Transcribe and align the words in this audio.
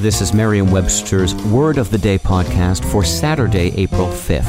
This 0.00 0.22
is 0.22 0.32
Merriam-Webster's 0.32 1.34
Word 1.34 1.76
of 1.76 1.90
the 1.90 1.98
Day 1.98 2.16
podcast 2.16 2.90
for 2.90 3.04
Saturday, 3.04 3.70
April 3.76 4.06
5th. 4.06 4.46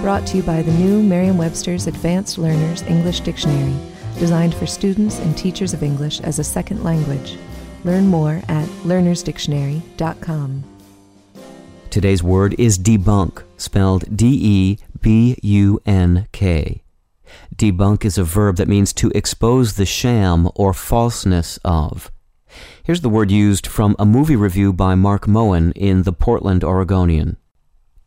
Brought 0.00 0.26
to 0.28 0.38
you 0.38 0.42
by 0.42 0.62
the 0.62 0.72
new 0.72 1.02
Merriam-Webster's 1.02 1.86
Advanced 1.86 2.38
Learners 2.38 2.80
English 2.84 3.20
Dictionary, 3.20 3.76
designed 4.18 4.54
for 4.54 4.64
students 4.64 5.18
and 5.18 5.36
teachers 5.36 5.74
of 5.74 5.82
English 5.82 6.20
as 6.20 6.38
a 6.38 6.44
second 6.44 6.82
language. 6.82 7.36
Learn 7.84 8.06
more 8.06 8.40
at 8.48 8.66
learnersdictionary.com. 8.84 10.64
Today's 11.90 12.22
word 12.22 12.54
is 12.58 12.78
debunk, 12.78 13.42
spelled 13.58 14.16
D 14.16 14.26
E 14.40 14.78
B 15.02 15.36
U 15.42 15.78
N 15.84 16.26
K. 16.32 16.80
Debunk 17.54 18.04
is 18.04 18.18
a 18.18 18.24
verb 18.24 18.56
that 18.56 18.68
means 18.68 18.92
to 18.94 19.10
expose 19.14 19.74
the 19.74 19.86
sham 19.86 20.48
or 20.54 20.72
falseness 20.72 21.58
of. 21.64 22.10
Here's 22.84 23.00
the 23.00 23.08
word 23.08 23.30
used 23.30 23.66
from 23.66 23.96
a 23.98 24.06
movie 24.06 24.36
review 24.36 24.72
by 24.72 24.94
Marc 24.94 25.26
Mohan 25.26 25.72
in 25.72 26.04
the 26.04 26.12
Portland 26.12 26.62
Oregonian. 26.64 27.36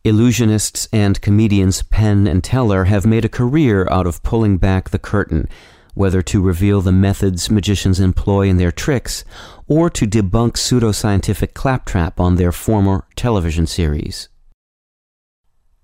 Illusionists 0.05 0.87
and 0.93 1.21
comedians 1.21 1.83
Penn 1.83 2.25
and 2.25 2.43
Teller 2.43 2.85
have 2.85 3.05
made 3.05 3.25
a 3.25 3.29
career 3.29 3.87
out 3.91 4.07
of 4.07 4.23
pulling 4.23 4.57
back 4.57 4.89
the 4.89 4.99
curtain, 4.99 5.49
whether 5.93 6.21
to 6.21 6.41
reveal 6.41 6.79
the 6.79 6.93
methods 6.93 7.51
magicians 7.51 7.99
employ 7.99 8.47
in 8.47 8.57
their 8.57 8.71
tricks 8.71 9.25
or 9.67 9.89
to 9.89 10.07
debunk 10.07 10.53
pseudoscientific 10.53 11.53
claptrap 11.53 12.19
on 12.19 12.35
their 12.35 12.53
former 12.53 13.05
television 13.17 13.67
series. 13.67 14.29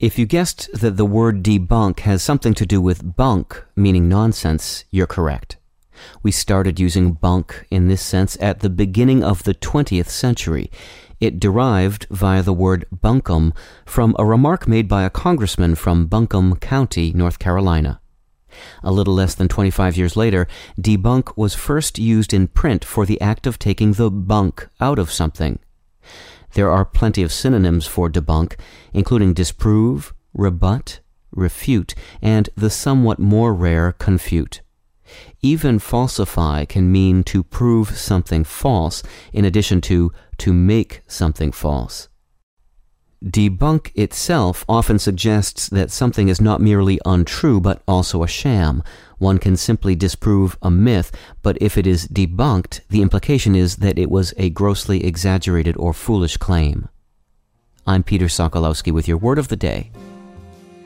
If 0.05 0.19
you 0.19 0.27
guessed 0.27 0.69
that 0.71 0.97
the 0.97 1.03
word 1.19 1.41
debunk 1.41 2.01
has 2.01 2.21
something 2.21 2.53
to 2.53 2.65
do 2.67 2.79
with 2.79 3.15
bunk, 3.15 3.65
meaning 3.75 4.07
nonsense, 4.07 4.85
you're 4.91 5.07
correct. 5.07 5.57
We 6.21 6.29
started 6.29 6.79
using 6.79 7.13
bunk 7.13 7.65
in 7.71 7.87
this 7.87 8.03
sense 8.03 8.37
at 8.39 8.59
the 8.59 8.69
beginning 8.69 9.23
of 9.23 9.41
the 9.41 9.55
20th 9.55 10.09
century. 10.09 10.69
It 11.19 11.39
derived 11.39 12.05
via 12.11 12.43
the 12.43 12.53
word 12.53 12.85
bunkum 12.95 13.53
from 13.83 14.15
a 14.19 14.25
remark 14.25 14.67
made 14.67 14.87
by 14.87 15.05
a 15.05 15.09
congressman 15.09 15.73
from 15.73 16.05
Buncombe 16.05 16.57
County, 16.57 17.11
North 17.11 17.39
Carolina. 17.39 17.99
A 18.83 18.91
little 18.91 19.15
less 19.15 19.33
than 19.33 19.47
25 19.47 19.97
years 19.97 20.15
later, 20.15 20.47
debunk 20.79 21.35
was 21.35 21.55
first 21.55 21.97
used 21.97 22.31
in 22.31 22.47
print 22.47 22.85
for 22.85 23.07
the 23.07 23.19
act 23.19 23.47
of 23.47 23.57
taking 23.57 23.93
the 23.93 24.11
bunk 24.11 24.69
out 24.79 24.99
of 24.99 25.11
something. 25.11 25.57
There 26.55 26.71
are 26.71 26.85
plenty 26.85 27.21
of 27.21 27.33
synonyms 27.33 27.85
for 27.85 28.09
debunk, 28.09 28.55
including 28.93 29.33
disprove, 29.33 30.13
rebut, 30.33 31.01
refute, 31.31 31.93
and 32.21 32.49
the 32.55 32.69
somewhat 32.69 33.19
more 33.19 33.53
rare 33.53 33.91
confute. 33.91 34.61
Even 35.41 35.79
falsify 35.79 36.63
can 36.63 36.89
mean 36.89 37.25
to 37.25 37.43
prove 37.43 37.97
something 37.97 38.45
false, 38.45 39.03
in 39.33 39.43
addition 39.43 39.81
to 39.81 40.13
to 40.37 40.53
make 40.53 41.01
something 41.07 41.51
false. 41.51 42.07
Debunk 43.25 43.91
itself 43.95 44.63
often 44.69 44.99
suggests 44.99 45.67
that 45.69 45.89
something 45.89 46.29
is 46.29 46.39
not 46.39 46.61
merely 46.61 46.99
untrue, 47.05 47.59
but 47.59 47.81
also 47.87 48.21
a 48.21 48.27
sham. 48.27 48.83
One 49.17 49.39
can 49.39 49.57
simply 49.57 49.95
disprove 49.95 50.59
a 50.61 50.69
myth, 50.69 51.11
but 51.41 51.57
if 51.59 51.75
it 51.75 51.87
is 51.87 52.07
debunked, 52.07 52.81
the 52.89 53.01
implication 53.01 53.55
is 53.55 53.77
that 53.77 53.97
it 53.97 54.11
was 54.11 54.35
a 54.37 54.51
grossly 54.51 55.03
exaggerated 55.03 55.75
or 55.77 55.91
foolish 55.91 56.37
claim. 56.37 56.87
I'm 57.87 58.03
Peter 58.03 58.25
Sokolowski 58.25 58.91
with 58.91 59.07
your 59.07 59.17
word 59.17 59.39
of 59.39 59.47
the 59.47 59.55
day. 59.55 59.91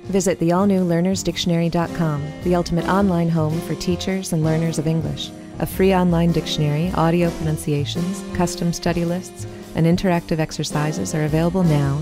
Visit 0.03 0.39
the 0.39 0.53
all-new 0.53 0.85
learnersdictionary.com, 0.85 2.25
the 2.43 2.55
ultimate 2.55 2.87
online 2.87 3.27
home 3.27 3.59
for 3.61 3.75
teachers 3.75 4.31
and 4.31 4.45
learners 4.45 4.79
of 4.79 4.87
English. 4.87 5.29
A 5.59 5.65
free 5.65 5.93
online 5.93 6.31
dictionary, 6.31 6.89
audio 6.95 7.31
pronunciations, 7.31 8.23
custom 8.33 8.71
study 8.71 9.03
lists, 9.03 9.45
and 9.75 9.85
interactive 9.85 10.39
exercises 10.39 11.13
are 11.13 11.25
available 11.25 11.63
now 11.63 12.01